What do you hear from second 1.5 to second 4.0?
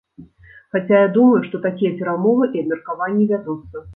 такія перамовы і абмеркаванні вядуцца.